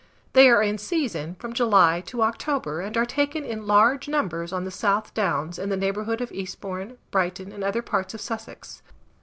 They 0.33 0.49
are 0.49 0.63
in 0.63 0.79
season 0.79 1.35
from 1.35 1.53
July 1.53 2.01
to 2.07 2.23
October, 2.23 2.81
and 2.81 2.97
are 2.97 3.05
taken 3.05 3.43
in 3.45 3.67
large 3.67 4.07
numbers 4.07 4.51
on 4.51 4.63
the 4.63 4.71
South 4.71 5.13
Downs, 5.13 5.59
in 5.59 5.69
the 5.69 5.77
neighbourhood 5.77 6.21
of 6.21 6.31
Eastbourne, 6.31 6.97
Brighton, 7.11 7.51
and 7.51 7.63
other 7.63 7.83
parts 7.83 8.15
of 8.15 8.19
Sussex. 8.21 8.81